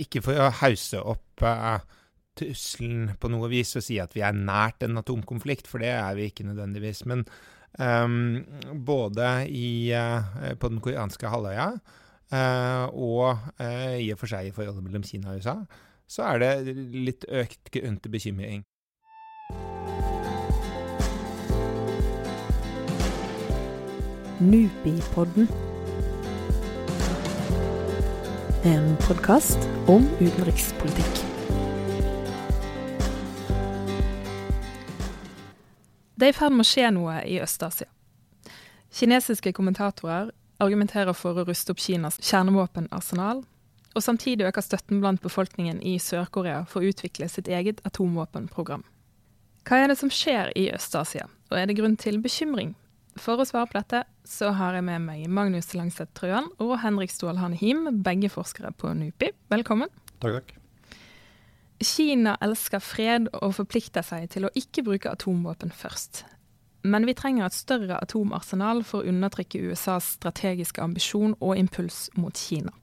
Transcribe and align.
Ikke 0.00 0.22
for 0.24 0.38
å 0.40 0.50
hause 0.58 0.98
opp 0.98 1.44
uh, 1.46 1.78
trusselen 2.34 3.12
på 3.20 3.30
noe 3.30 3.50
vis 3.52 3.76
og 3.78 3.84
si 3.86 4.00
at 4.02 4.14
vi 4.16 4.24
er 4.26 4.34
nært 4.34 4.82
en 4.82 4.98
atomkonflikt, 4.98 5.68
for 5.70 5.82
det 5.84 5.92
er 5.94 6.16
vi 6.18 6.28
ikke 6.30 6.46
nødvendigvis. 6.48 7.04
Men 7.10 7.22
um, 7.78 8.42
både 8.86 9.46
i, 9.46 9.94
uh, 9.94 10.50
på 10.58 10.72
den 10.72 10.82
koreanske 10.82 11.30
halvøya 11.30 11.70
uh, 11.78 12.84
og 12.90 13.38
uh, 13.60 13.94
i 14.00 14.10
og 14.10 14.18
for 14.18 14.34
seg 14.34 14.50
i 14.50 14.54
forholdet 14.56 14.86
mellom 14.86 15.06
Kina 15.06 15.34
og 15.34 15.44
USA, 15.44 15.60
så 16.10 16.26
er 16.32 16.42
det 16.42 16.74
litt 16.94 17.28
økt 17.30 17.70
grunn 17.74 18.00
til 18.02 18.16
bekymring. 18.18 18.64
Nupipodden. 24.42 25.46
En 28.64 28.96
podkast 28.96 29.58
om 29.86 30.06
utenrikspolitikk. 30.20 31.18
Det 36.14 36.24
er 36.24 36.30
i 36.30 36.36
ferd 36.36 36.54
med 36.56 36.64
å 36.64 36.68
skje 36.70 36.88
noe 36.96 37.18
i 37.28 37.34
Øst-Asia. 37.44 37.90
Kinesiske 38.88 39.52
kommentatorer 39.52 40.30
argumenterer 40.64 41.12
for 41.12 41.36
å 41.36 41.44
ruste 41.44 41.74
opp 41.76 41.82
Kinas 41.84 42.16
kjernevåpenarsenal, 42.24 43.42
og 43.92 44.06
samtidig 44.06 44.48
øker 44.48 44.64
støtten 44.64 45.04
blant 45.04 45.20
befolkningen 45.20 45.82
i 45.84 45.98
Sør-Korea 46.00 46.62
for 46.64 46.80
å 46.80 46.88
utvikle 46.88 47.28
sitt 47.28 47.52
eget 47.52 47.84
atomvåpenprogram. 47.84 48.86
Hva 49.68 49.82
er 49.82 49.92
det 49.92 49.98
som 50.00 50.08
skjer 50.08 50.56
i 50.56 50.70
Øst-Asia, 50.72 51.28
og 51.52 51.60
er 51.60 51.68
det 51.68 51.76
grunn 51.82 52.00
til 52.00 52.16
bekymring? 52.24 52.72
For 53.20 53.38
å 53.38 53.46
svare 53.46 53.70
på 53.70 53.78
dette, 53.78 54.02
så 54.26 54.50
har 54.58 54.74
jeg 54.74 54.84
med 54.86 55.04
meg 55.04 55.28
Magnus 55.30 55.70
Langstedt 55.76 56.14
Trøan 56.18 56.48
og 56.62 56.76
Henrik 56.82 57.12
Stålhane 57.14 57.58
Him, 57.58 57.86
begge 58.02 58.30
forskere 58.32 58.72
på 58.74 58.90
NUPI. 58.96 59.30
Velkommen. 59.54 59.92
Takk, 60.18 60.40
takk. 60.40 60.54
Kina 61.84 62.34
elsker 62.42 62.82
fred 62.82 63.28
og 63.38 63.54
forplikter 63.58 64.02
seg 64.06 64.26
til 64.34 64.48
å 64.48 64.52
ikke 64.58 64.84
bruke 64.86 65.12
atomvåpen 65.12 65.74
først. 65.74 66.24
Men 66.84 67.06
vi 67.08 67.14
trenger 67.16 67.46
et 67.46 67.56
større 67.56 67.98
atomarsenal 68.02 68.82
for 68.84 69.00
å 69.02 69.10
undertrykke 69.12 69.62
USAs 69.70 70.14
strategiske 70.18 70.82
ambisjon 70.82 71.36
og 71.40 71.58
impuls 71.60 72.08
mot 72.18 72.36
Kina. 72.36 72.74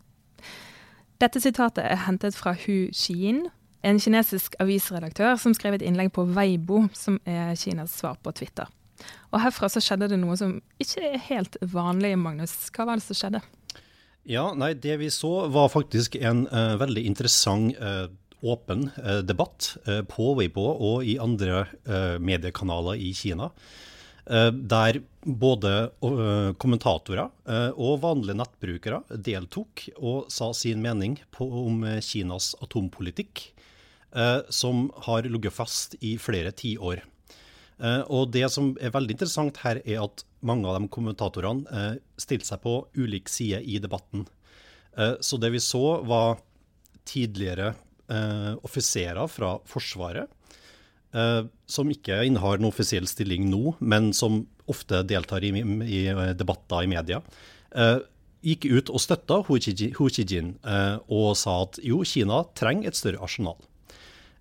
Dette 1.22 1.42
sitatet 1.44 1.86
er 1.86 2.06
hentet 2.08 2.38
fra 2.38 2.56
Hu 2.58 2.90
Xiyin, 2.96 3.50
en 3.86 4.00
kinesisk 4.02 4.56
avisredaktør 4.62 5.36
som 5.42 5.54
skrev 5.58 5.78
et 5.78 5.86
innlegg 5.86 6.14
på 6.16 6.26
Weibo, 6.34 6.88
som 6.98 7.20
er 7.30 7.54
Kinas 7.60 7.94
svar 8.00 8.18
på 8.24 8.34
Twitter. 8.38 8.70
Og 9.32 9.42
herfra 9.44 9.70
så 9.72 9.82
skjedde 9.84 10.12
det 10.12 10.20
noe 10.20 10.36
som 10.40 10.58
ikke 10.82 11.14
er 11.14 11.26
helt 11.30 11.58
vanlig, 11.62 12.14
Magnus. 12.20 12.56
Hva 12.76 12.88
var 12.90 13.00
det 13.00 13.06
som 13.08 13.18
skjedde? 13.18 13.44
Ja, 14.30 14.52
nei, 14.54 14.74
Det 14.74 14.98
vi 15.02 15.10
så 15.10 15.48
var 15.50 15.72
faktisk 15.74 16.16
en 16.20 16.46
uh, 16.52 16.78
veldig 16.78 17.06
interessant 17.10 17.78
uh, 17.82 18.06
åpen 18.42 18.90
uh, 18.98 19.22
debatt 19.26 19.76
på 20.10 20.34
Weibo 20.38 20.66
og 20.74 21.06
i 21.06 21.20
andre 21.22 21.68
mediekanaler 22.18 22.98
i 22.98 23.12
Kina. 23.14 23.52
Der 24.26 24.98
både 25.26 25.72
kommentatorer 26.62 27.30
og 27.74 28.02
vanlige 28.04 28.38
nettbrukere 28.38 29.00
deltok 29.14 29.84
og 29.98 30.30
sa 30.32 30.52
sin 30.56 30.82
mening 30.82 31.18
på, 31.34 31.46
om 31.66 31.82
Kinas 32.06 32.52
atompolitikk, 32.62 33.42
som 34.54 34.86
har 35.10 35.26
ligget 35.26 35.58
fast 35.58 35.98
i 36.06 36.16
flere 36.22 36.54
tiår. 36.54 37.02
Uh, 37.82 38.04
og 38.14 38.30
det 38.34 38.46
som 38.54 38.76
er 38.78 38.94
veldig 38.94 39.16
interessant 39.16 39.58
her, 39.64 39.80
er 39.82 40.04
at 40.04 40.22
mange 40.46 40.70
av 40.70 40.78
de 40.78 40.90
kommentatorene 40.94 41.66
uh, 41.66 41.96
stilte 42.22 42.52
seg 42.52 42.62
på 42.62 42.76
ulik 42.94 43.32
side 43.32 43.64
i 43.66 43.80
debatten. 43.82 44.28
Uh, 44.94 45.16
så 45.24 45.40
det 45.42 45.50
vi 45.56 45.62
så, 45.64 46.02
var 46.06 46.42
tidligere 47.08 47.74
offiserer 48.68 49.24
fra 49.32 49.54
Forsvaret, 49.64 50.28
som 51.72 51.92
ikke 51.94 52.18
innehar 52.28 52.60
en 52.60 52.68
offisiell 52.68 53.06
stilling 53.08 53.46
nå, 53.48 53.78
men 53.80 54.10
som 54.12 54.42
ofte 54.68 55.00
deltar 55.08 55.46
i, 55.48 55.54
i 55.56 56.02
debatter 56.36 56.84
i 56.84 56.90
media, 56.92 57.22
gikk 58.44 58.68
ut 58.68 58.92
og 58.92 59.00
støtta 59.00 59.38
Hu 59.48 59.56
Qijin 59.64 60.58
og 61.08 61.30
sa 61.40 61.56
at 61.64 61.80
jo, 61.88 62.02
Kina 62.04 62.42
trenger 62.52 62.92
et 62.92 63.00
større 63.00 63.24
arsenal. 63.24 63.56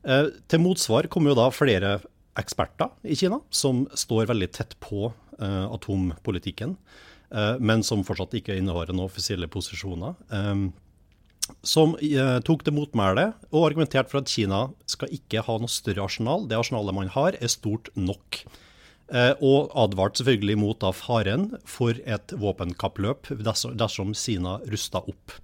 Til 0.02 0.64
motsvar 0.66 1.06
kom 1.14 1.30
jo 1.30 1.38
da 1.38 1.46
flere 1.54 2.00
eksperter 2.40 2.92
i 3.02 3.16
Kina 3.18 3.40
som 3.54 3.84
står 3.94 4.30
veldig 4.30 4.50
tett 4.56 4.76
på 4.82 5.10
uh, 5.10 5.66
atompolitikken, 5.70 6.76
uh, 7.34 7.56
men 7.60 7.84
som 7.86 8.04
fortsatt 8.06 8.36
ikke 8.40 8.56
innehar 8.58 8.92
noen 8.92 9.06
offisielle 9.08 9.50
posisjoner. 9.50 10.16
Um, 10.28 10.70
som 11.66 11.96
tok 12.46 12.60
til 12.62 12.76
motmæle 12.76 13.24
og 13.48 13.64
argumenterte 13.64 14.12
for 14.12 14.20
at 14.20 14.30
Kina 14.30 14.60
skal 14.86 15.10
ikke 15.16 15.42
ha 15.42 15.56
noe 15.58 15.72
større 15.72 16.04
arsenal. 16.04 16.44
Det 16.46 16.54
arsenalet 16.54 16.94
man 16.94 17.10
har, 17.10 17.34
er 17.42 17.50
stort 17.50 17.88
nok. 17.98 18.44
og 19.42 19.72
advarte 19.74 20.20
selvfølgelig 20.20 20.56
mot 20.60 20.78
da 20.78 20.92
faren 20.94 21.48
for 21.66 21.98
et 22.06 22.36
våpenkappløp 22.38 23.32
dersom 23.42 24.14
Kina 24.14 24.60
rusta 24.70 25.02
opp. 25.02 25.34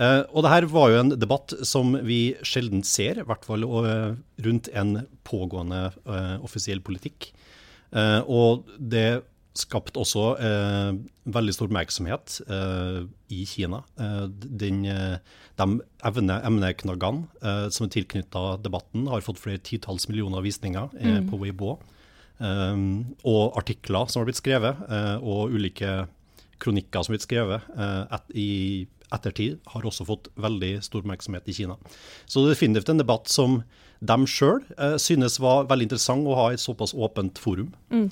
Uh, 0.00 0.24
og 0.32 0.46
det 0.46 0.52
her 0.54 0.66
var 0.72 0.92
jo 0.92 1.00
en 1.02 1.12
debatt 1.12 1.52
som 1.68 1.92
vi 2.06 2.32
sjelden 2.46 2.80
ser, 2.86 3.20
i 3.20 3.26
hvert 3.28 3.44
fall 3.44 3.66
uh, 3.68 4.14
rundt 4.40 4.70
en 4.72 5.02
pågående 5.28 5.90
uh, 6.08 6.38
offisiell 6.44 6.80
politikk. 6.84 7.32
og 7.90 8.68
det 8.78 9.24
skapte 9.58 9.98
også 9.98 10.36
veldig 11.26 11.52
stor 11.56 11.66
oppmerksomhet 11.66 12.36
i 13.34 13.40
Kina. 13.50 13.80
Den, 13.98 14.84
de 15.58 15.66
emneknaggene 16.06 17.72
som 17.74 17.88
er 17.88 17.90
tilknytta 17.90 18.44
debatten, 18.62 19.08
har 19.10 19.26
fått 19.26 19.42
flere 19.42 19.58
titalls 19.58 20.06
millioner 20.06 20.46
visninger 20.46 20.94
mm. 20.94 21.26
på 21.32 21.42
Weibo. 21.42 21.80
og 22.38 23.58
artikler 23.58 24.06
som 24.06 24.22
har 24.22 24.30
blitt 24.30 24.38
skrevet, 24.38 24.86
og 25.18 25.50
ulike 25.50 26.06
kronikker 26.62 27.02
som 27.02 27.10
har 27.10 27.18
blitt 27.18 27.26
skrevet 27.26 27.74
et, 28.14 28.30
i 28.38 28.50
ettertid 29.14 29.60
har 29.72 29.86
også 29.86 30.06
fått 30.08 30.30
veldig 30.40 30.72
stor 30.86 31.02
oppmerksomhet 31.02 31.48
i 31.50 31.56
Kina. 31.56 31.76
Så 32.26 32.40
det 32.40 32.50
er 32.50 32.56
definitivt 32.56 32.92
en 32.92 33.02
debatt 33.02 33.30
som 33.30 33.60
de 34.00 34.18
sjøl 34.30 34.62
eh, 34.78 34.96
synes 35.00 35.40
var 35.42 35.68
veldig 35.70 35.90
interessant 35.90 36.28
å 36.28 36.36
ha 36.38 36.50
et 36.52 36.62
såpass 36.62 36.94
åpent 36.96 37.40
forum. 37.40 37.72
Mm. 37.92 38.08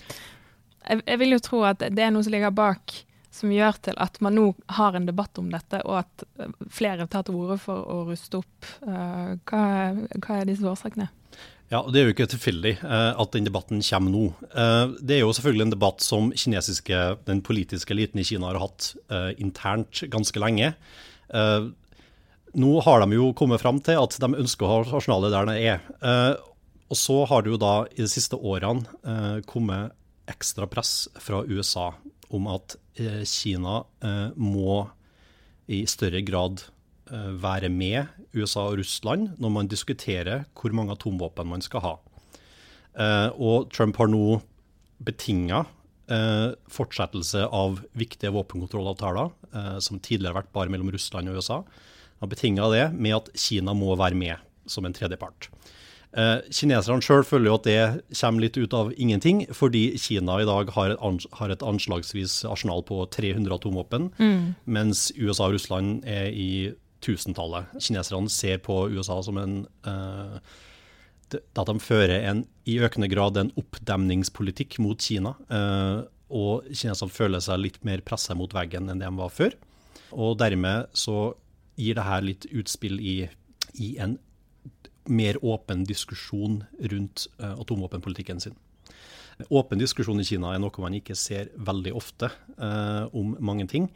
Jeg, 0.89 1.03
jeg, 1.05 1.21
vil 1.21 1.37
jo 1.37 1.45
tro 1.45 1.63
at 1.69 1.83
det 1.83 2.05
er 2.05 2.13
noe 2.15 2.25
som 2.27 2.35
ligger 2.35 2.55
bak 2.55 3.03
som 3.39 3.53
gjør 3.53 3.77
til 3.85 3.99
at 4.01 4.19
man 4.25 4.35
nå 4.35 4.47
har 4.79 4.97
en 4.97 5.07
debatt 5.07 5.39
om 5.41 5.51
dette, 5.53 5.81
og 5.87 6.01
at 6.03 6.25
eh, 6.41 6.53
flere 6.73 7.07
tar 7.11 7.27
til 7.27 7.39
orde 7.39 7.59
for 7.63 7.85
å 7.87 8.03
ruste 8.09 8.41
opp. 8.41 8.71
Uh, 8.83 9.37
hva, 9.49 9.63
hva 10.19 10.41
er 10.41 10.49
disse 10.49 10.67
årsakene? 10.67 11.11
Ja, 11.69 11.83
Det 11.85 12.01
er 12.01 12.07
jo 12.07 12.15
ikke 12.15 12.29
tilfeldig 12.33 12.79
eh, 12.81 13.11
at 13.21 13.35
den 13.35 13.45
debatten 13.45 13.83
kommer 13.85 14.13
nå. 14.13 14.25
Eh, 14.49 14.95
det 15.05 15.19
er 15.19 15.21
jo 15.21 15.35
selvfølgelig 15.37 15.67
en 15.67 15.75
debatt 15.75 16.05
som 16.05 16.31
den 16.33 17.43
politiske 17.45 17.93
eliten 17.93 18.23
i 18.23 18.25
Kina 18.25 18.49
har 18.49 18.61
hatt 18.63 18.95
eh, 19.13 19.35
internt 19.37 20.01
ganske 20.09 20.41
lenge. 20.41 20.75
nå 22.59 22.81
har 22.81 23.03
de 23.05 23.13
jo 23.13 23.35
kommet 23.37 23.61
fram 23.61 23.83
til 23.85 24.01
at 24.01 24.17
de 24.17 24.29
ønsker 24.41 24.65
å 24.65 24.71
ha 24.71 24.97
arsenalet 24.97 25.35
der 25.35 25.45
det 25.51 25.57
er. 25.61 26.39
og 26.89 26.97
så 26.97 27.27
har 27.29 27.43
det 27.43 27.51
jo 27.53 27.59
da 27.61 27.85
i 27.93 28.01
de 28.01 28.09
siste 28.09 28.37
årene 28.37 29.45
kommet 29.45 29.93
ekstra 30.27 30.65
press 30.67 31.11
fra 31.21 31.43
USA 31.45 31.93
om 32.33 32.49
at 32.49 32.79
Kina 33.29 33.83
må 34.41 34.89
i 35.69 35.85
større 35.85 36.25
grad 36.25 36.65
Eh, 36.65 36.78
være 37.11 37.71
med 37.73 38.07
USA 38.37 38.69
og 38.69 38.79
Russland 38.81 39.35
når 39.41 39.53
man 39.55 39.71
diskuterer 39.71 40.47
hvor 40.59 40.75
mange 40.77 40.95
atomvåpen 40.95 41.49
man 41.51 41.65
skal 41.65 41.85
ha. 41.85 41.95
Eh, 42.99 43.29
og 43.39 43.69
Trump 43.75 43.99
har 44.01 44.11
nå 44.11 44.41
betinga 45.05 45.63
eh, 46.11 46.55
fortsettelse 46.73 47.47
av 47.47 47.83
viktige 47.99 48.35
våpenkontrollavtaler, 48.35 49.35
som 49.81 50.01
tidligere 50.03 50.35
har 50.35 50.43
vært 50.43 50.53
bare 50.55 50.73
mellom 50.73 50.91
Russland 50.93 51.31
og 51.31 51.39
USA. 51.41 51.63
Han 52.19 52.27
har 52.27 52.35
betinga 52.35 52.69
det 52.75 52.85
med 52.99 53.17
at 53.17 53.31
Kina 53.39 53.73
må 53.75 53.95
være 53.97 54.19
med 54.19 54.49
som 54.69 54.85
en 54.85 54.97
tredjepart. 54.97 55.49
Eh, 56.17 56.39
kineserne 56.55 57.05
sjøl 57.05 57.25
føler 57.27 57.51
jo 57.51 57.57
at 57.59 57.67
det 57.69 57.81
kommer 58.17 58.45
litt 58.47 58.57
ut 58.57 58.75
av 58.77 58.93
ingenting, 58.97 59.43
fordi 59.53 59.91
Kina 60.01 60.39
i 60.41 60.49
dag 60.49 60.73
har 60.73 61.53
et 61.53 61.65
anslagsvis 61.65 62.41
arsenal 62.49 62.83
på 62.89 63.03
300 63.13 63.53
atomvåpen, 63.59 64.09
mm. 64.17 64.45
mens 64.65 65.11
USA 65.19 65.51
og 65.51 65.59
Russland 65.59 66.07
er 66.09 66.33
i 66.33 66.73
tusentallet. 67.05 67.71
Kineserne 67.81 68.31
ser 68.33 68.61
på 68.65 68.87
USA 68.93 69.21
som 69.25 69.39
en 69.41 69.61
uh, 69.87 70.39
At 71.29 71.69
de 71.69 71.75
fører 71.83 72.25
en, 72.31 72.47
i 72.65 72.79
økende 72.81 73.11
grad 73.13 73.37
en 73.37 73.53
oppdemningspolitikk 73.61 74.79
mot 74.81 75.01
Kina. 75.01 75.35
Uh, 75.53 76.07
og 76.29 76.69
kineserne 76.73 77.13
føler 77.13 77.45
seg 77.45 77.61
litt 77.61 77.83
mer 77.85 78.01
presset 78.05 78.37
mot 78.37 78.53
veggen 78.53 78.89
enn 78.89 79.03
de 79.03 79.11
var 79.17 79.33
før. 79.33 79.57
Og 80.13 80.39
dermed 80.41 80.89
så 80.97 81.35
gir 81.79 81.99
det 81.99 82.07
her 82.07 82.25
litt 82.25 82.49
utspill 82.49 82.99
i, 83.01 83.19
i 83.79 83.91
en 84.01 84.17
mer 85.09 85.39
åpen 85.45 85.85
diskusjon 85.89 86.63
rundt 86.93 87.29
uh, 87.41 87.55
atomvåpenpolitikken 87.61 88.41
sin. 88.45 88.57
Åpen 89.49 89.79
diskusjon 89.79 90.19
i 90.21 90.27
Kina 90.27 90.51
er 90.55 90.63
noe 90.63 90.83
man 90.83 90.97
ikke 90.99 91.17
ser 91.17 91.53
veldig 91.55 91.95
ofte 91.97 92.31
uh, 92.59 93.07
om 93.17 93.37
mange 93.39 93.69
ting. 93.71 93.87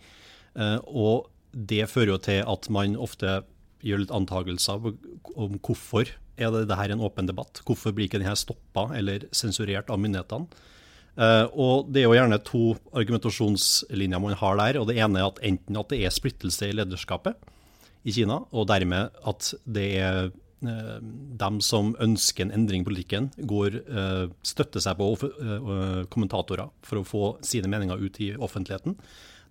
Uh, 0.54 0.78
og 0.86 1.31
det 1.52 1.86
fører 1.90 2.14
jo 2.14 2.18
til 2.22 2.42
at 2.48 2.68
man 2.72 2.96
ofte 3.00 3.42
gjør 3.82 4.04
litt 4.04 4.14
antakelser 4.14 4.92
om 5.34 5.56
hvorfor 5.58 6.10
er 6.40 6.52
det, 6.54 6.66
det 6.70 6.78
her 6.78 6.92
en 6.94 7.02
åpen 7.04 7.28
debatt. 7.28 7.60
Hvorfor 7.66 7.94
blir 7.94 8.08
ikke 8.08 8.20
denne 8.22 8.36
stoppa 8.38 8.88
eller 8.96 9.26
sensurert 9.36 9.90
av 9.92 10.00
myndighetene? 10.02 10.68
Uh, 11.12 11.44
og 11.52 11.90
Det 11.92 12.00
er 12.00 12.06
jo 12.06 12.14
gjerne 12.16 12.38
to 12.40 12.62
argumentasjonslinjer 12.96 14.22
man 14.22 14.38
har 14.40 14.56
der. 14.56 14.78
og 14.80 14.86
Det 14.88 14.96
ene 14.96 15.20
er 15.20 15.28
at 15.28 15.42
enten 15.44 15.76
at 15.76 15.90
det 15.92 16.00
er 16.00 16.14
splittelse 16.14 16.70
i 16.70 16.76
lederskapet 16.76 17.36
i 18.04 18.14
Kina, 18.16 18.40
og 18.50 18.66
dermed 18.66 19.12
at 19.28 19.52
det 19.68 19.88
er 20.00 20.30
uh, 20.32 20.98
dem 21.02 21.60
som 21.60 21.92
ønsker 22.00 22.46
en 22.46 22.54
endring 22.56 22.82
i 22.82 22.88
politikken, 22.88 23.28
går, 23.36 23.76
uh, 23.92 24.32
støtter 24.42 24.80
seg 24.80 24.96
på 24.96 25.12
kommentatorer 26.08 26.72
for 26.82 27.02
å 27.02 27.06
få 27.06 27.24
sine 27.44 27.68
meninger 27.68 28.00
ut 28.00 28.18
i 28.24 28.32
offentligheten. 28.32 28.96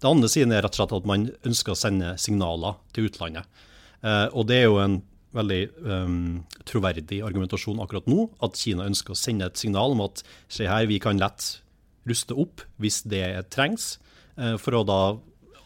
Det 0.01 0.09
andre 0.09 0.29
siden 0.33 0.53
er 0.55 0.65
rett 0.65 0.73
og 0.73 0.81
slett 0.81 0.97
at 0.97 1.07
man 1.09 1.27
ønsker 1.45 1.75
å 1.75 1.77
sende 1.77 2.15
signaler 2.17 2.79
til 2.95 3.05
utlandet. 3.11 3.45
og 4.33 4.47
Det 4.49 4.55
er 4.57 4.65
jo 4.65 4.79
en 4.81 4.95
veldig 5.35 5.61
um, 5.85 6.43
troverdig 6.67 7.21
argumentasjon 7.25 7.79
akkurat 7.83 8.07
nå, 8.11 8.27
at 8.43 8.59
Kina 8.59 8.87
ønsker 8.89 9.15
å 9.15 9.19
sende 9.19 9.47
et 9.47 9.59
signal 9.59 9.95
om 9.95 10.05
at 10.05 10.23
se 10.51 10.67
her, 10.67 10.87
vi 10.89 10.99
kan 11.03 11.21
lett 11.21 11.61
ruste 12.09 12.35
opp 12.35 12.63
hvis 12.81 13.01
det 13.09 13.23
trengs, 13.53 13.95
uh, 14.39 14.57
for 14.61 14.79
å 14.79 14.85
da 14.87 15.01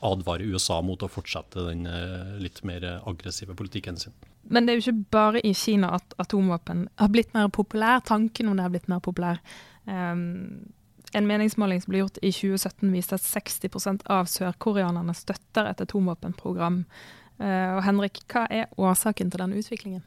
advare 0.06 0.46
USA 0.46 0.82
mot 0.86 1.02
å 1.02 1.10
fortsette 1.10 1.66
den 1.70 1.86
uh, 1.90 2.38
litt 2.42 2.62
mer 2.68 2.86
aggressive 3.08 3.58
politikken 3.58 3.98
sin. 3.98 4.14
Men 4.46 4.68
det 4.68 4.76
er 4.76 4.78
jo 4.78 4.86
ikke 4.86 5.14
bare 5.16 5.42
i 5.42 5.56
Kina 5.58 5.96
at 5.98 6.14
atomvåpen 6.22 6.86
har 7.02 7.10
blitt 7.10 7.32
mer 7.34 7.50
populær. 7.50 8.04
Tanken 8.06 8.52
om 8.52 8.60
det 8.60 8.68
har 8.68 8.74
blitt 8.76 8.92
mer 8.92 9.02
populær. 9.02 9.40
Um, 9.90 10.68
en 11.14 11.28
meningsmåling 11.28 11.82
som 11.84 11.92
ble 11.92 12.02
gjort 12.04 12.18
i 12.22 12.32
2017 12.34 12.90
viste 12.94 13.18
at 13.18 13.26
60% 13.26 14.06
av 14.12 14.30
sørkoreanerne 14.32 15.14
støtter 15.18 15.70
et 15.70 15.84
atomvåpenprogram. 15.84 16.84
Eh, 17.40 17.72
og 17.76 17.82
Henrik, 17.86 18.22
hva 18.32 18.46
er 18.50 18.72
årsaken 18.80 19.32
til 19.32 19.44
den 19.44 19.56
utviklingen? 19.60 20.04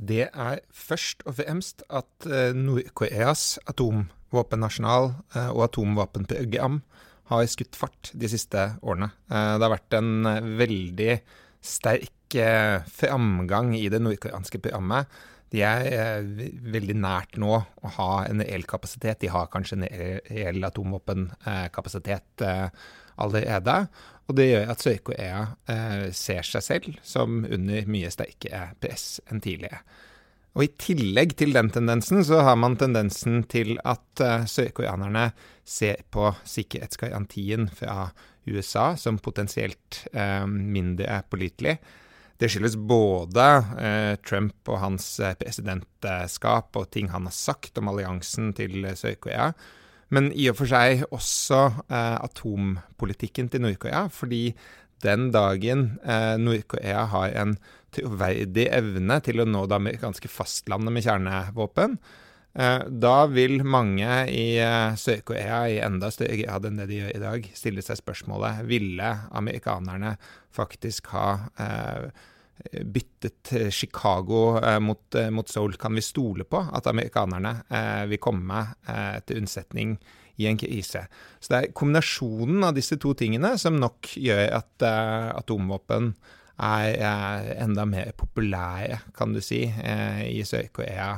Det 0.00 0.26
er 0.28 0.62
først 0.72 1.22
og 1.28 1.36
fremst 1.38 1.84
at 1.92 2.28
eh, 2.28 2.56
Nord-Koreas 2.56 3.60
atomvåpennasjonal 3.70 5.12
eh, 5.36 5.50
og 5.50 5.66
atomvåpenprogram 5.68 6.80
har 7.30 7.46
skutt 7.46 7.78
fart 7.78 8.10
de 8.18 8.26
siste 8.26 8.72
årene. 8.82 9.12
Det 9.30 9.62
har 9.62 9.70
vært 9.70 9.94
en 9.94 10.26
veldig 10.58 11.12
sterk 11.62 12.34
framgang 12.90 13.70
i 13.78 13.84
det 13.92 14.00
nordkoreanske 14.02 14.58
programmet. 14.64 15.06
De 15.50 15.62
er 15.66 16.22
veldig 16.72 16.94
nært 17.02 17.38
nå 17.42 17.56
å 17.58 17.92
ha 17.96 18.10
en 18.28 18.42
reell 18.44 18.66
kapasitet. 18.70 19.18
De 19.22 19.30
har 19.32 19.50
kanskje 19.50 19.80
en 19.80 19.88
reell 20.30 20.62
atomvåpenkapasitet 20.68 22.44
allerede. 23.20 23.76
Og 24.30 24.36
det 24.38 24.46
gjør 24.46 24.70
at 24.70 24.84
Sør-Korea 24.84 25.40
eh, 25.72 26.04
ser 26.14 26.46
seg 26.46 26.62
selv 26.62 27.00
som 27.02 27.42
under 27.42 27.88
mye 27.90 28.12
sterkere 28.14 28.76
press 28.78 29.18
enn 29.26 29.42
tidligere. 29.42 29.82
Og 30.54 30.64
I 30.66 30.70
tillegg 30.82 31.36
til 31.38 31.54
den 31.54 31.70
tendensen, 31.74 32.22
så 32.26 32.40
har 32.46 32.56
man 32.58 32.76
tendensen 32.78 33.44
til 33.50 33.76
at 33.86 34.22
sørkoreanerne 34.50 35.28
ser 35.62 36.02
på 36.10 36.32
sikkerhetsgarantien 36.42 37.68
fra 37.70 38.08
USA 38.50 38.96
som 38.98 39.20
potensielt 39.22 40.00
mindre 40.50 41.20
pålitelig. 41.30 41.76
Det 42.40 42.48
skyldes 42.48 42.78
både 42.88 43.46
eh, 43.76 44.14
Trump 44.24 44.68
og 44.72 44.80
hans 44.80 45.12
presidentskap 45.40 46.78
og 46.80 46.88
ting 46.94 47.10
han 47.12 47.28
har 47.28 47.36
sagt 47.36 47.76
om 47.76 47.90
alliansen 47.92 48.54
til 48.56 48.86
Sør-Korea, 48.96 49.50
men 50.10 50.30
i 50.34 50.48
og 50.50 50.56
for 50.58 50.70
seg 50.70 51.04
også 51.14 51.60
eh, 51.86 52.16
atompolitikken 52.18 53.50
til 53.52 53.62
Nord-Korea. 53.62 54.08
Fordi 54.10 54.48
den 55.04 55.28
dagen 55.34 56.00
eh, 56.02 56.34
Nord-Korea 56.40 57.04
har 57.12 57.36
en 57.42 57.54
troverdig 57.94 58.66
evne 58.74 59.20
til 59.24 59.42
å 59.42 59.48
nå 59.48 59.64
det 59.70 59.78
amerikanske 59.78 60.30
fastlandet 60.30 60.94
med 60.94 61.06
kjernevåpen, 61.06 61.96
eh, 61.96 62.26
da 62.50 63.16
vil 63.30 63.60
mange 63.62 64.10
i 64.34 64.56
eh, 64.58 64.96
Sør-Korea 64.98 65.60
i 65.70 65.76
enda 65.86 66.08
større 66.10 66.34
grad 66.40 66.64
enn 66.66 66.80
det 66.80 66.88
de 66.90 66.96
gjør 66.98 67.12
i 67.14 67.22
dag, 67.22 67.46
stille 67.54 67.84
seg 67.86 68.00
spørsmålet 68.00 68.64
ville 68.66 69.12
amerikanerne 69.38 70.16
faktisk 70.56 71.12
ha 71.14 71.28
eh, 71.62 72.10
byttet 72.84 73.52
Chicago 73.70 74.58
eh, 74.64 74.78
mot, 74.80 75.14
eh, 75.14 75.30
mot, 75.30 75.48
Seoul. 75.48 75.76
Kan 75.76 75.94
vi 75.94 76.02
stole 76.02 76.44
på 76.44 76.60
at 76.72 76.86
amerikanerne 76.86 77.54
eh, 77.68 78.06
vil 78.10 78.20
komme 78.22 78.64
til 79.26 79.40
unnsetning 79.40 79.96
i 80.40 80.48
en 80.48 80.58
krise? 80.60 81.06
Så 81.40 81.52
det 81.52 81.60
er 81.60 81.76
kombinasjonen 81.76 82.64
av 82.68 82.76
disse 82.76 82.98
to 83.00 83.14
tingene 83.18 83.56
som 83.60 83.78
nok 83.80 84.12
gjør 84.16 84.46
at 84.60 84.86
atomvåpen 85.36 86.14
er 86.60 87.54
enda 87.56 87.86
mer 87.88 88.10
populære, 88.18 88.98
kan 89.16 89.32
du 89.32 89.40
si, 89.40 89.62
i 89.64 90.42
Sør-Korea 90.44 91.14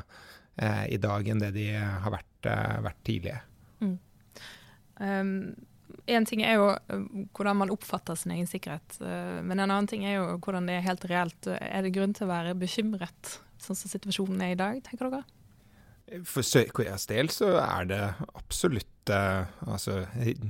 i 0.60 0.98
dag 1.00 1.28
enn 1.32 1.40
det 1.40 1.54
de 1.54 1.68
har 1.74 2.12
vært, 2.12 2.48
vært 2.84 2.98
tidligere. 3.08 3.40
Mm. 3.80 3.94
Um 5.00 5.36
en 6.10 6.26
ting 6.26 6.42
er 6.44 6.56
jo 6.58 6.70
eh, 6.72 7.04
hvordan 7.36 7.60
man 7.62 7.72
oppfatter 7.74 8.18
sin 8.18 8.34
egen 8.34 8.48
sikkerhet, 8.50 8.98
eh, 9.04 9.38
men 9.44 9.60
en 9.60 9.68
annen 9.68 9.88
ting 9.90 10.06
er 10.06 10.18
jo 10.18 10.38
hvordan 10.42 10.66
det 10.68 10.78
er 10.78 10.86
helt 10.86 11.04
reelt. 11.10 11.50
Er 11.52 11.84
det 11.84 11.94
grunn 11.94 12.14
til 12.16 12.26
å 12.26 12.32
være 12.32 12.56
bekymret, 12.58 13.36
sånn 13.62 13.78
som 13.78 13.92
situasjonen 13.92 14.42
er 14.42 14.54
i 14.54 14.58
dag, 14.58 14.80
tenker 14.86 15.10
dere? 15.10 15.24
For 16.28 16.44
Sør-Koreas 16.44 17.06
del 17.08 17.30
så 17.32 17.54
er 17.62 17.86
det 17.88 18.00
absolutt 18.36 18.88
altså, 19.08 20.02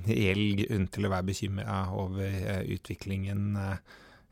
reell 0.08 0.56
grunn 0.58 0.88
til 0.90 1.06
å 1.06 1.12
være 1.12 1.28
bekymra 1.28 1.76
over 1.94 2.64
utviklingen 2.72 3.54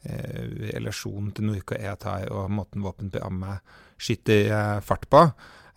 relasjonen 0.00 1.30
til 1.36 1.46
Nord-Korea 1.46 1.92
tar, 2.00 2.26
og 2.34 2.50
måten 2.50 2.82
våpenprogrammet 2.82 3.62
skyter 4.00 4.80
fart 4.82 5.06
på. 5.12 5.22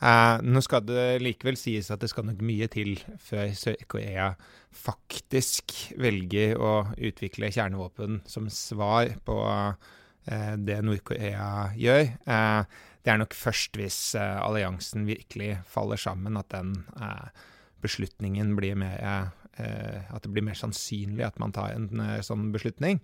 Eh, 0.03 0.37
nå 0.43 0.59
skal 0.65 0.83
det 0.83 1.21
likevel 1.23 1.55
sies 1.59 1.87
at 1.93 2.01
det 2.03 2.09
skal 2.11 2.27
nok 2.27 2.41
mye 2.43 2.67
til 2.71 2.97
før 3.23 3.53
Sør-Korea 3.55 4.33
faktisk 4.75 5.75
velger 6.01 6.57
å 6.59 6.73
utvikle 6.97 7.51
kjernevåpen 7.53 8.23
som 8.27 8.49
svar 8.51 9.13
på 9.23 9.37
eh, 9.47 10.55
det 10.59 10.81
Nord-Korea 10.83 11.69
gjør. 11.79 12.09
Eh, 12.27 12.81
det 13.03 13.11
er 13.11 13.19
nok 13.19 13.35
først 13.35 13.79
hvis 13.79 13.99
eh, 14.19 14.39
alliansen 14.43 15.07
virkelig 15.07 15.57
faller 15.69 15.99
sammen, 15.99 16.39
at 16.39 16.51
den 16.51 16.75
eh, 16.99 17.45
beslutningen 17.83 18.55
blir 18.59 18.77
mer 18.79 18.99
eh, 19.03 20.03
At 20.09 20.23
det 20.23 20.31
blir 20.33 20.45
mer 20.47 20.57
sannsynlig 20.57 21.27
at 21.27 21.39
man 21.39 21.51
tar 21.53 21.75
en 21.75 22.01
sånn 22.25 22.47
beslutning. 22.55 22.97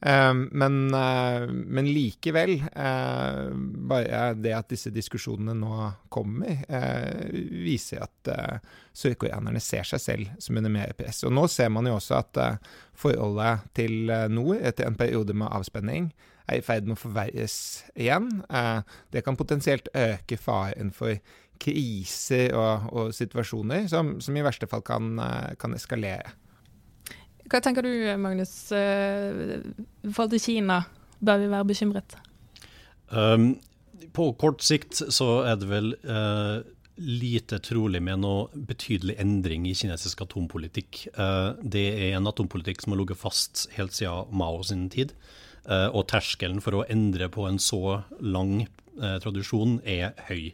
Ehm, 0.00 0.48
men, 0.52 0.94
eh, 0.94 1.46
men, 1.48 1.86
likevel, 1.86 2.64
eh, 2.72 3.48
bare 3.88 4.34
det 4.34 4.52
at 4.52 4.68
disse 4.68 4.90
diskusjonene 4.92 5.54
nå 5.56 5.92
kommer, 6.12 6.64
eh, 6.68 7.30
viser 7.64 8.04
at 8.04 8.60
sørkoreanerne 8.94 9.60
ser 9.60 9.86
seg 9.88 10.00
selv 10.00 10.34
som 10.38 10.56
under 10.60 10.70
mer 10.70 10.92
press. 10.98 11.24
Og 11.24 11.32
nå 11.32 11.46
ser 11.48 11.70
man 11.72 11.86
jo 11.86 11.96
også 11.96 12.18
at 12.20 12.60
forholdet 12.94 13.64
til 13.74 14.12
nord 14.30 14.60
etter 14.60 14.86
en 14.86 14.98
periode 14.98 15.34
med 15.34 15.48
avspenning 15.48 16.12
er 16.46 16.58
i 16.58 16.60
ferd 16.60 16.84
med 16.84 16.98
å 16.98 17.00
forverres 17.00 17.56
igjen. 17.96 18.44
Det 19.10 19.24
kan 19.24 19.36
potensielt 19.36 19.88
øke 19.96 20.36
faren 20.36 20.92
for 20.92 21.16
kriser 21.58 22.52
og, 22.54 22.92
og 22.92 23.14
situasjoner 23.14 23.88
som, 23.88 24.20
som, 24.20 24.36
i 24.36 24.44
verste 24.44 24.68
fall 24.68 24.82
kan, 24.82 25.16
kan 25.58 25.74
eskalere. 25.74 26.36
Hva 27.50 27.60
tenker 27.60 27.84
du, 27.84 27.92
Magnus, 28.20 28.52
eh, 28.72 29.60
i 30.04 30.12
forhold 30.12 30.32
til 30.32 30.40
Kina? 30.40 30.80
Bør 31.24 31.42
vi 31.42 31.50
være 31.52 31.68
bekymret? 31.68 32.16
Um, 33.12 33.58
på 34.16 34.30
kort 34.40 34.64
sikt 34.64 35.02
så 35.12 35.44
er 35.44 35.58
det 35.60 35.68
vel 35.68 35.92
uh, 36.08 36.64
lite 36.96 37.58
trolig 37.64 38.00
med 38.04 38.22
noe 38.22 38.64
betydelig 38.68 39.18
endring 39.20 39.68
i 39.68 39.74
kinesisk 39.76 40.24
atompolitikk. 40.24 41.04
Uh, 41.18 41.52
det 41.60 41.84
er 41.92 42.16
en 42.16 42.30
atompolitikk 42.30 42.84
som 42.84 42.94
har 42.94 43.02
ligget 43.02 43.20
fast 43.20 43.66
helt 43.76 43.96
siden 43.96 44.32
Mao 44.32 44.62
sin 44.64 44.88
tid. 44.92 45.12
Uh, 45.68 45.88
og 45.92 46.08
terskelen 46.12 46.64
for 46.64 46.80
å 46.80 46.86
endre 46.92 47.28
på 47.32 47.48
en 47.48 47.60
så 47.60 48.00
lang 48.20 48.64
tradisjon 48.94 49.80
er 49.90 50.12
høy. 50.28 50.52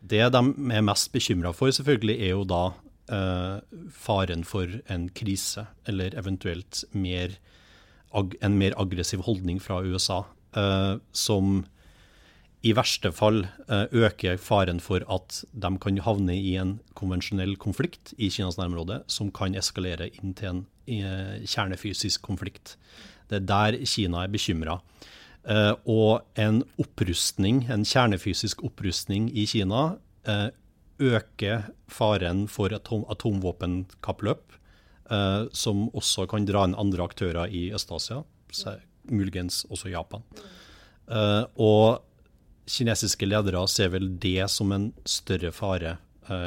det 0.00 0.20
de 0.32 0.40
er 0.72 0.84
mest 0.86 1.10
bekymra 1.12 1.50
for, 1.52 1.68
selvfølgelig, 1.68 2.14
er 2.24 2.30
jo 2.30 2.46
da 2.48 2.62
uh, 3.12 3.60
faren 3.90 4.44
for 4.46 4.80
en 4.90 5.08
krise, 5.16 5.66
eller 5.88 6.16
eventuelt 6.18 6.84
mer 6.92 7.38
en 8.14 8.54
mer 8.54 8.76
aggressiv 8.78 9.24
holdning 9.26 9.58
fra 9.58 9.80
USA, 9.82 10.20
uh, 10.54 11.00
som 11.10 11.64
i 12.64 12.70
verste 12.72 13.10
fall 13.12 13.42
uh, 13.66 13.88
øker 13.90 14.38
faren 14.38 14.78
for 14.80 15.02
at 15.10 15.40
de 15.50 15.70
kan 15.82 15.98
havne 15.98 16.36
i 16.36 16.54
en 16.60 16.78
konvensjonell 16.94 17.56
konflikt 17.58 18.14
i 18.16 18.30
Kinas 18.30 18.56
nærområde, 18.60 19.02
som 19.10 19.32
kan 19.34 19.56
eskalere 19.58 20.08
inn 20.14 20.36
til 20.38 20.48
en 20.52 20.64
kjernefysisk 20.86 22.22
konflikt. 22.22 22.76
Det 23.28 23.40
er 23.40 23.46
der 23.48 23.76
Kina 23.88 24.22
er 24.22 24.28
bekymra. 24.32 24.78
Og 25.88 26.20
en 26.36 26.58
opprustning, 26.80 27.62
en 27.72 27.86
kjernefysisk 27.88 28.60
opprustning 28.68 29.30
i 29.32 29.46
Kina 29.48 29.94
øke 31.02 31.62
faren 31.90 32.46
for 32.48 32.72
atom 32.74 33.04
atomvåpenkappløp, 33.10 34.52
eh, 35.10 35.44
som 35.52 35.88
også 35.90 36.26
kan 36.30 36.46
dra 36.46 36.64
inn 36.64 36.74
andre 36.78 37.04
aktører 37.04 37.50
i 37.50 37.70
Øst-Asia, 37.74 38.22
muligens 39.10 39.64
også 39.70 39.90
Japan. 39.90 40.22
Eh, 41.08 41.44
og 41.56 42.02
kinesiske 42.66 43.26
ledere 43.26 43.66
ser 43.68 43.90
vel 43.92 44.18
det 44.18 44.48
som 44.50 44.72
en 44.72 44.92
større 45.04 45.52
fare 45.52 45.98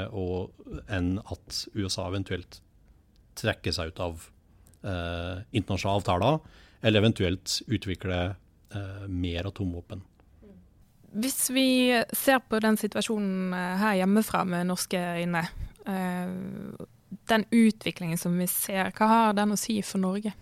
og, 0.10 0.56
enn 0.90 1.20
at 1.20 1.68
USA 1.76 2.08
eventuelt 2.08 2.64
trekker 3.38 3.70
seg 3.76 3.92
ut 3.92 4.00
av 4.02 4.24
uh, 4.82 5.44
internasjonale 5.54 6.00
avtaler, 6.02 6.40
eller 6.82 7.04
eventuelt 7.04 7.60
utvikler 7.70 8.34
mer 9.06 9.52
atomvåpen. 9.52 10.02
Hvis 11.16 11.50
vi 11.56 11.68
ser 12.14 12.42
på 12.44 12.60
den 12.60 12.78
situasjonen 12.78 13.54
her 13.54 14.00
hjemmefra 14.02 14.44
med 14.44 14.68
norske 14.68 15.00
øyne, 15.22 15.46
den 17.30 17.46
utviklingen 17.52 18.20
som 18.20 18.36
vi 18.40 18.48
ser, 18.52 18.92
hva 18.98 19.08
har 19.12 19.38
den 19.38 19.56
å 19.56 19.60
si 19.60 19.80
for 19.86 20.04
Norge? 20.04 20.34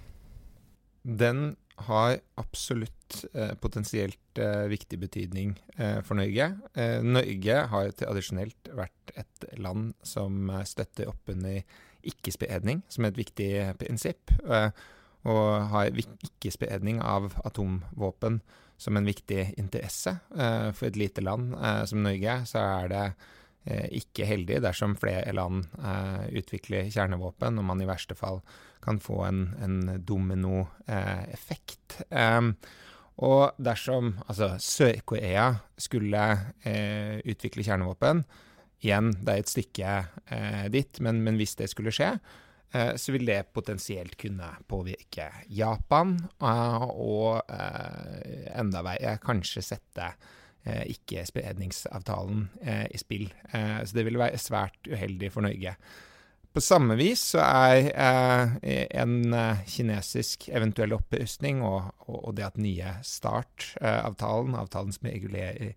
Den 1.06 1.56
har 1.86 2.18
absolutt 2.40 3.26
eh, 3.34 3.54
potensielt 3.62 4.40
eh, 4.40 4.66
viktig 4.72 5.00
betydning 5.00 5.54
eh, 5.76 6.00
for 6.06 6.18
Norge. 6.18 6.48
Eh, 6.74 7.02
Norge 7.04 7.58
har 7.72 7.92
tradisjonelt 8.00 8.72
vært 8.74 9.16
et 9.20 9.48
land 9.60 9.94
som 10.06 10.50
eh, 10.50 10.64
støtter 10.68 11.12
opp 11.12 11.34
under 11.34 11.62
ikke-spredning 12.06 12.84
som 12.90 13.06
er 13.06 13.14
et 13.14 13.20
viktig 13.20 13.50
prinsipp, 13.82 14.34
eh, 14.46 14.70
og 15.26 15.70
har 15.74 16.00
ikke-spredning 16.00 17.02
av 17.04 17.34
atomvåpen 17.44 18.40
som 18.78 18.98
en 18.98 19.08
viktig 19.08 19.54
interesse. 19.58 20.18
for 20.76 20.88
et 20.88 20.98
lite 21.00 21.22
land 21.24 21.56
som 21.88 22.04
Norge 22.04 22.34
så 22.46 22.60
er 22.60 22.88
det 22.92 23.06
ikke 23.96 24.28
heldig 24.28 24.60
dersom 24.62 24.98
flere 25.00 25.32
land 25.34 25.64
utvikler 26.36 26.92
kjernevåpen, 26.92 27.58
og 27.58 27.66
man 27.66 27.82
i 27.82 27.88
verste 27.88 28.18
fall 28.20 28.42
kan 28.84 29.00
få 29.02 29.24
en, 29.26 29.46
en 29.64 29.78
dominoeffekt. 30.06 32.02
Um, 32.12 32.52
og 33.24 33.56
dersom 33.64 34.18
altså 34.28 34.56
Sør-Korea 34.60 35.54
skulle 35.80 36.24
eh, 36.68 37.22
utvikle 37.24 37.64
kjernevåpen 37.64 38.26
Igjen, 38.84 39.14
det 39.24 39.32
er 39.32 39.42
et 39.42 39.50
stykke 39.50 39.92
eh, 40.36 40.66
dit, 40.70 41.00
men, 41.02 41.22
men, 41.24 41.38
hvis 41.40 41.56
det 41.58 41.70
skulle 41.72 41.94
skje, 41.96 42.10
eh, 42.12 42.34
så 42.72 43.14
vil 43.16 43.28
det 43.30 43.54
potensielt 43.56 44.18
kunne 44.20 44.50
påvirke 44.68 45.30
Japan, 45.54 46.16
eh, 46.44 46.88
og 46.92 47.52
eh, 47.52 48.50
enda 48.56 48.82
verre 48.84 49.18
kanskje 49.24 49.64
sette 49.64 50.10
eh, 50.66 50.84
ikke-spredningsavtalen 50.96 52.50
i 52.92 53.00
spill. 53.00 53.30
så 53.54 53.96
det 53.96 54.04
ville 54.08 54.20
være 54.20 54.42
svært 54.42 54.90
uheldig 54.92 55.32
for 55.32 55.46
Norge. 55.48 55.76
På 56.56 56.62
samme 56.64 56.96
vis 56.96 57.20
så 57.34 57.42
er 57.44 57.90
eh, 57.92 58.86
en 58.96 59.34
eh, 59.36 59.64
kinesisk 59.68 60.46
eventuell 60.56 60.94
opprustning 60.96 61.60
og, 61.68 61.90
det 62.38 62.46
at 62.48 62.56
nye 62.56 62.94
START-avtalen, 63.04 64.54
eh, 64.54 64.62
avtalen 64.62 64.96
som 64.96 65.10
regulerer 65.10 65.74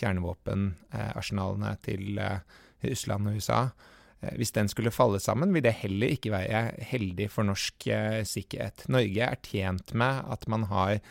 kjernevåpenarsenalene 0.00 1.74
til 1.84 2.16
eh, 2.16 2.40
Russland 2.86 3.28
og 3.28 3.36
USA, 3.36 3.58
eh, 3.66 4.01
hvis 4.38 4.54
den 4.54 4.70
skulle 4.70 4.94
falle 4.94 5.20
sammen, 5.22 5.52
vil 5.54 5.64
det 5.64 5.74
heller 5.82 6.14
ikke 6.14 6.32
være 6.34 6.62
heldig 6.92 7.28
for 7.32 7.48
norsk 7.48 7.88
eh, 7.90 8.22
sikkerhet. 8.28 8.86
Norge 8.92 9.28
er 9.28 9.44
tjent 9.46 9.94
med 9.98 10.24
at 10.32 10.48
man 10.50 10.70
har 10.72 11.02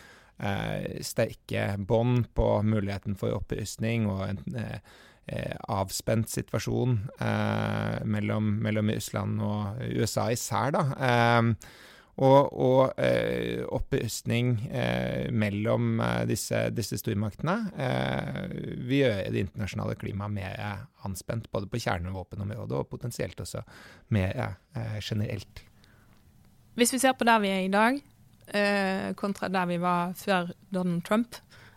sterke 1.06 1.76
bånd 1.86 2.24
på 2.34 2.46
muligheten 2.66 3.14
for 3.14 3.36
opprustning 3.36 4.08
og 4.10 4.24
en 4.26 4.40
eh, 5.32 5.54
avspent 5.70 6.32
situasjon 6.32 6.98
eh, 7.22 8.02
mellom, 8.10 8.48
mellom, 8.64 8.90
Russland 8.90 9.42
og 9.46 9.84
USA 9.94 10.32
især, 10.34 10.74
da. 10.74 10.84
Eh, 12.22 12.28
og, 12.28 12.54
og 12.54 12.94
eh, 13.02 13.64
opprustning 13.74 14.54
eh, 14.70 15.32
mellom 15.34 16.00
eh, 16.00 16.26
disse, 16.30 16.70
disse 16.76 16.98
stormaktene 17.02 17.72
vil 18.86 19.00
gjøre 19.02 19.32
det 19.34 19.40
internasjonale 19.46 19.96
klimaet 19.98 20.32
mer 20.36 20.86
anspent, 21.08 21.50
både 21.52 21.68
på 21.68 21.80
kjernevåpenområdet 21.82 22.78
og 22.78 22.90
potensielt 22.92 23.40
også 23.42 23.62
mer 24.14 24.58
generelt. 25.02 25.64
Hvis 26.78 26.94
vi 26.94 27.00
ser 27.02 27.14
på 27.18 27.26
der 27.28 27.40
vi 27.42 27.50
er 27.52 27.66
i 27.66 27.72
dag, 27.72 27.98
kontra 29.18 29.48
der 29.52 29.66
vi 29.70 29.78
var 29.82 30.14
før 30.18 30.52
Donald 30.74 31.04
Trump, 31.08 31.36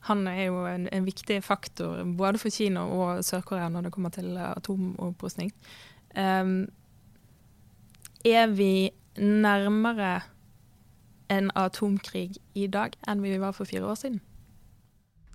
han 0.09 0.27
er 0.29 0.45
jo 0.51 0.67
en, 0.69 0.89
en, 0.93 1.05
viktig 1.07 1.39
faktor 1.45 2.05
både 2.19 2.39
for 2.43 2.53
Kina 2.53 2.85
og 2.85 3.25
Sør-Korea 3.25 3.69
når 3.73 3.83
det 3.87 3.93
kommer 3.95 4.11
til 4.13 4.37
atomopprustning. 4.37 5.53
Er 8.25 8.47
vi 8.53 8.91
nærmere 9.19 10.21
en 11.33 11.51
atomkrig 11.59 12.37
i 12.55 12.67
dag 12.71 12.97
enn 13.09 13.23
vi 13.25 13.37
var 13.41 13.57
for 13.57 13.69
fire 13.69 13.87
år 13.91 13.99
siden? 14.01 14.21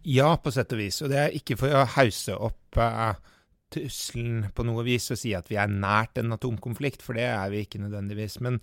Ja, 0.08 0.36
på 0.40 0.52
sett 0.56 0.72
og 0.74 0.80
vis. 0.80 1.02
Og 1.04 1.12
det 1.12 1.20
er 1.20 1.36
ikke 1.36 1.58
for 1.60 1.76
å 1.76 1.88
hause 1.98 2.38
opp 2.38 2.80
uh, 2.80 3.18
trusselen 3.74 4.48
på 4.56 4.66
noe 4.66 4.86
vis 4.88 5.10
og 5.14 5.20
si 5.20 5.34
at 5.38 5.50
vi 5.52 5.60
er 5.60 5.72
nært 5.72 6.22
en 6.22 6.36
atomkonflikt, 6.38 7.04
for 7.06 7.20
det 7.20 7.28
er 7.30 7.52
vi 7.52 7.66
ikke 7.66 7.82
nødvendigvis. 7.84 8.40
Men 8.46 8.62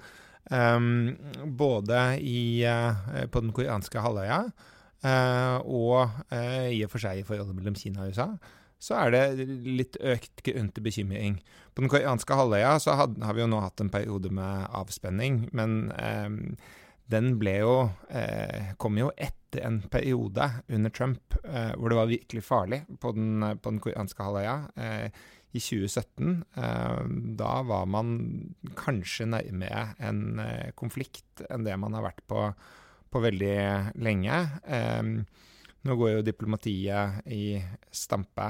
um, 0.51 1.13
både 1.59 2.17
i, 2.23 2.65
uh, 2.65 3.29
på 3.31 3.45
den 3.45 3.53
koreanske 3.57 4.03
halvøya 4.03 4.47
Uh, 5.05 5.61
og 5.69 6.33
i 6.73 6.81
og 6.83 6.91
for 6.91 7.03
seg 7.03 7.21
i 7.21 7.27
forholdet 7.27 7.55
mellom 7.55 7.77
Kina 7.79 8.07
og 8.07 8.15
USA, 8.17 8.31
så 8.83 8.97
er 9.05 9.13
det 9.15 9.47
litt 9.65 9.99
økt 10.01 10.43
grunn 10.45 10.71
til 10.75 10.85
bekymring. 10.85 11.39
På 11.75 11.85
den 11.85 11.93
koreanske 11.93 12.37
halvøya 12.37 12.77
så 12.83 12.97
had, 12.99 13.17
har 13.25 13.37
vi 13.37 13.45
jo 13.45 13.51
nå 13.51 13.61
hatt 13.63 13.81
en 13.83 13.93
periode 13.93 14.33
med 14.35 14.67
avspenning, 14.77 15.47
men 15.57 15.93
um, 15.95 16.41
den 17.13 17.37
ble 17.41 17.55
jo 17.63 17.75
eh, 18.11 18.73
kom 18.83 18.99
jo 18.99 19.13
etter 19.15 19.63
en 19.65 19.79
periode 19.89 20.49
under 20.69 20.93
Trump 20.93 21.37
hvor 21.47 21.89
det 21.89 21.97
var 21.97 22.09
virkelig 22.11 22.43
farlig 22.45 22.81
på 23.01 23.13
den, 23.17 23.45
på 23.63 23.71
den 23.71 23.79
koreanske 23.81 24.25
halvøya. 24.27 24.57
I 25.57 25.61
2017, 25.63 26.35
da 27.39 27.53
var 27.65 27.87
man 27.89 28.11
kanskje 28.77 29.29
nærmere 29.31 29.87
en 30.03 30.43
konflikt 30.77 31.45
enn 31.47 31.65
det 31.65 31.79
man 31.81 31.97
har 31.97 32.05
vært 32.09 32.21
på 32.29 32.43
på 33.17 33.23
veldig 33.25 33.57
lenge. 34.05 34.39
Um, 34.69 35.19
nå 35.87 35.95
går 35.97 36.17
jo 36.17 36.27
diplomatiet 36.27 37.27
i 37.31 37.57
stampe, 37.95 38.47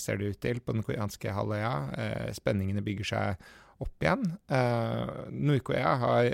ser 0.00 0.16
det 0.16 0.30
ut 0.32 0.40
til, 0.40 0.62
på 0.64 0.72
den 0.72 0.84
koreanske 0.86 1.34
halvøya. 1.36 1.72
Spenningene 2.32 2.80
bygger 2.80 3.08
seg 3.10 3.50
opp 3.80 4.04
igjen. 4.04 4.26
Eh, 4.52 5.14
Nord-Korea 5.32 5.94
har 6.02 6.28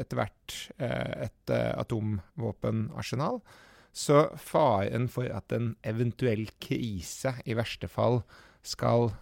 etter 0.00 0.20
hvert 0.20 0.56
et 0.78 1.52
atomvåpenarsenal. 1.52 3.42
Så 3.94 4.24
faren 4.42 5.06
for 5.12 5.28
at 5.30 5.52
en 5.54 5.74
eventuell 5.86 6.48
krise 6.62 7.36
i 7.46 7.54
verste 7.54 7.86
fall 7.86 8.22
skal 8.64 9.12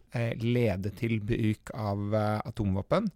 lede 0.40 0.92
til 0.96 1.18
bruk 1.26 1.72
av 1.74 2.14
atomvåpen, 2.46 3.10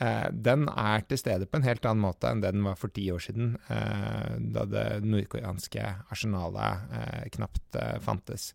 Eh, 0.00 0.28
den 0.32 0.64
er 0.72 1.02
til 1.04 1.20
stede 1.20 1.46
på 1.46 1.58
en 1.58 1.66
helt 1.66 1.84
annen 1.84 2.00
måte 2.00 2.30
enn 2.30 2.40
det 2.40 2.54
den 2.54 2.64
var 2.64 2.78
for 2.80 2.92
ti 2.94 3.04
år 3.12 3.20
siden, 3.20 3.52
eh, 3.68 4.36
da 4.54 4.64
det 4.64 4.84
nordkoreanske 5.04 5.84
arsenalet 6.08 6.94
eh, 6.96 7.26
knapt 7.36 7.80
fantes. 8.04 8.52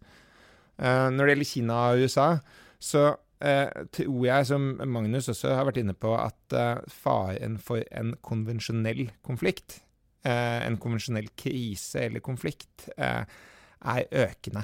når 0.78 1.22
det 1.22 1.30
gjelder 1.32 1.48
Kina 1.48 1.76
og 1.94 2.02
USA, 2.04 2.40
så 2.84 3.16
tror 3.36 4.22
jeg, 4.26 4.46
som 4.48 4.68
Magnus 4.88 5.28
også 5.32 5.52
har 5.58 5.66
vært 5.68 5.82
inne 5.82 5.94
på, 5.98 6.14
at 6.16 6.56
faren 6.90 7.58
for 7.60 7.84
en 7.92 8.14
konvensjonell 8.26 9.10
konflikt, 9.28 9.82
en 10.24 10.78
konvensjonell 10.82 11.28
krise 11.38 12.06
eller 12.08 12.24
konflikt, 12.24 12.88
er 12.96 14.08
økende. 14.24 14.64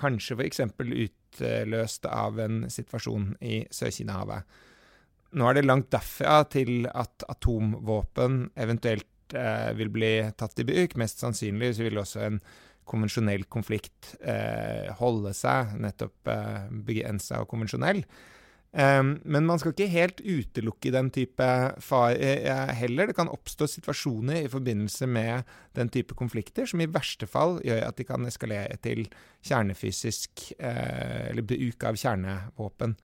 kanskje 0.00 0.38
f.eks. 0.38 0.62
utløst 0.80 2.08
av 2.08 2.40
en 2.40 2.64
situasjon 2.72 3.34
i 3.44 3.60
Sør-Kina-havet. 3.70 4.56
Nå 5.34 5.48
er 5.48 5.58
det 5.58 5.66
langt 5.66 5.90
derfra 5.94 6.42
til 6.50 6.86
at 6.86 7.24
atomvåpen 7.30 8.52
eventuelt 8.60 9.34
eh, 9.34 9.72
vil 9.78 9.90
bli 9.94 10.12
tatt 10.38 10.62
i 10.62 10.66
bruk. 10.68 10.94
Mest 11.00 11.24
sannsynlig 11.24 11.72
så 11.74 11.88
vil 11.88 11.98
også 11.98 12.22
en 12.28 12.38
konvensjonell 12.88 13.46
konflikt 13.50 14.14
eh, 14.20 14.92
holde 15.00 15.34
seg 15.36 15.74
nettopp 15.82 16.30
eh, 16.30 16.62
begrensa 16.86 17.42
og 17.42 17.50
konvensjonell. 17.50 18.04
Um, 18.74 19.20
men 19.22 19.46
man 19.46 19.60
skal 19.62 19.70
ikke 19.70 19.86
helt 19.86 20.18
utelukke 20.18 20.90
den 20.90 21.12
type 21.14 21.46
fare 21.84 22.30
eh, 22.42 22.72
heller. 22.74 23.06
Det 23.06 23.14
kan 23.14 23.30
oppstå 23.30 23.68
situasjoner 23.70 24.40
i 24.42 24.50
forbindelse 24.50 25.06
med 25.06 25.46
den 25.78 25.92
type 25.94 26.16
konflikter 26.18 26.66
som 26.66 26.82
i 26.82 26.90
verste 26.90 27.28
fall 27.30 27.60
gjør 27.62 27.84
at 27.86 28.00
de 28.00 28.06
kan 28.08 28.26
eskalere 28.26 28.74
til 28.82 29.06
kjernefysisk 29.46 30.48
eh, 30.58 31.30
eller 31.30 31.46
bruk 31.46 31.86
av 31.86 32.00
kjernevåpen. 32.02 32.96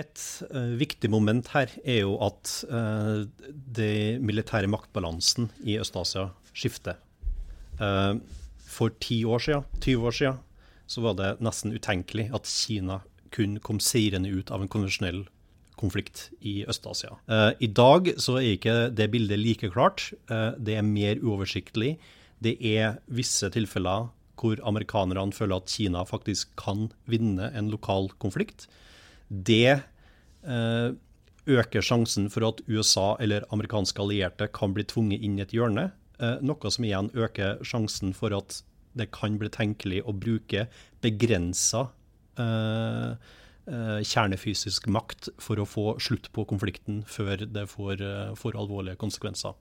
Et 0.00 0.24
uh, 0.54 0.72
viktig 0.80 1.10
moment 1.12 1.48
her 1.52 1.68
er 1.82 2.04
jo 2.06 2.14
at 2.24 2.54
uh, 2.70 3.26
det 3.50 4.22
militære 4.24 4.70
maktbalansen 4.70 5.50
i 5.68 5.76
Øst-Asia 5.82 6.30
skifter. 6.54 6.96
Uh, 7.76 8.16
for 8.70 8.94
10 8.94 9.24
år 9.26 9.44
siden, 9.46 9.66
20 9.82 10.06
år 10.06 10.16
siden 10.20 10.38
så 10.90 11.02
var 11.04 11.18
det 11.18 11.36
nesten 11.44 11.74
utenkelig 11.74 12.30
at 12.34 12.48
Kina 12.50 13.00
kun 13.34 13.58
kom 13.62 13.78
seirende 13.82 14.30
ut 14.30 14.50
av 14.50 14.62
en 14.62 14.70
konvensjonell 14.70 15.24
konflikt 15.80 16.28
i 16.44 16.60
Øst-Asia. 16.68 17.14
Eh, 17.30 17.52
I 17.66 17.68
dag 17.72 18.10
så 18.20 18.38
er 18.40 18.56
ikke 18.56 18.78
det 18.92 19.10
bildet 19.12 19.40
like 19.40 19.70
klart. 19.72 20.10
Eh, 20.30 20.52
det 20.58 20.76
er 20.76 20.86
mer 20.86 21.20
uoversiktlig. 21.22 21.94
Det 22.42 22.56
er 22.58 22.98
visse 23.06 23.48
tilfeller 23.54 24.10
hvor 24.40 24.60
amerikanerne 24.64 25.36
føler 25.36 25.60
at 25.60 25.70
Kina 25.70 26.02
faktisk 26.08 26.52
kan 26.60 26.88
vinne 27.10 27.50
en 27.54 27.70
lokal 27.72 28.10
konflikt. 28.18 28.66
Det 29.28 29.78
eh, 29.78 30.90
øker 31.50 31.84
sjansen 31.84 32.28
for 32.32 32.48
at 32.48 32.62
USA 32.68 33.14
eller 33.20 33.46
amerikanske 33.52 34.02
allierte 34.02 34.48
kan 34.52 34.74
bli 34.76 34.84
tvunget 34.88 35.22
inn 35.22 35.38
i 35.38 35.44
et 35.44 35.54
hjørne. 35.56 35.90
Eh, 36.20 36.36
noe 36.44 36.70
som 36.72 36.84
igjen 36.84 37.12
øker 37.16 37.62
sjansen 37.66 38.12
for 38.16 38.36
at 38.36 38.60
det 38.98 39.10
kan 39.14 39.38
bli 39.40 39.50
tenkelig 39.52 40.02
å 40.04 40.14
bruke 40.16 40.66
begrensa 41.04 41.86
eh, 42.40 43.12
eh, 43.70 44.00
kjernefysisk 44.06 44.88
makt 44.90 45.30
for 45.42 45.60
å 45.60 45.68
få 45.68 45.86
slutt 46.02 46.30
på 46.34 46.46
konflikten 46.50 47.04
før 47.08 47.46
det 47.46 47.66
får, 47.70 48.02
eh, 48.02 48.34
får 48.38 48.58
alvorlige 48.58 49.00
konsekvenser. 49.00 49.58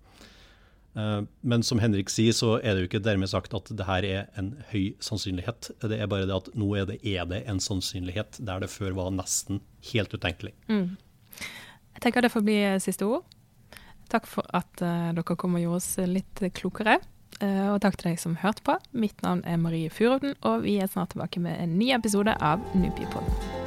Men 0.99 1.61
som 1.63 1.79
Henrik 1.79 2.09
sier, 2.11 2.33
så 2.33 2.55
er 2.57 2.73
det 2.73 2.81
jo 2.81 2.87
ikke 2.89 2.99
dermed 3.05 3.29
sagt 3.29 3.53
at 3.55 3.69
det 3.71 3.85
her 3.87 4.03
er 4.03 4.23
en 4.41 4.49
høy 4.71 4.97
sannsynlighet. 4.99 5.69
Det 5.79 5.95
er 5.95 6.09
bare 6.11 6.25
det 6.27 6.33
at 6.33 6.49
nå 6.57 6.73
er 6.75 6.87
det, 6.89 6.97
er 7.07 7.29
det 7.29 7.43
en 7.47 7.61
sannsynlighet 7.61 8.39
der 8.43 8.65
det 8.65 8.71
før 8.73 8.97
var 8.97 9.13
nesten 9.13 9.61
helt 9.93 10.11
utenkelig. 10.11 10.51
Mm. 10.67 10.97
Jeg 11.93 12.03
tenker 12.03 12.25
det 12.25 12.33
får 12.33 12.43
bli 12.49 12.57
siste 12.83 13.07
ord. 13.07 13.23
Takk 14.09 14.27
for 14.29 14.47
at 14.57 14.83
uh, 14.83 15.11
dere 15.15 15.37
kom 15.37 15.57
og 15.57 15.63
gjorde 15.63 15.81
oss 15.81 15.93
litt 16.09 16.43
klokere. 16.57 16.99
Uh, 17.39 17.75
og 17.75 17.79
takk 17.85 17.99
til 17.99 18.11
deg 18.11 18.19
som 18.21 18.39
hørte 18.41 18.65
på. 18.65 18.75
Mitt 18.91 19.21
navn 19.25 19.45
er 19.47 19.61
Marie 19.61 19.93
Furuden, 19.93 20.35
og 20.41 20.65
vi 20.65 20.79
er 20.81 20.91
snart 20.91 21.13
tilbake 21.13 21.43
med 21.43 21.61
en 21.61 21.77
ny 21.79 21.93
episode 21.95 22.35
av 22.41 22.63
Nubiepodden. 22.75 23.58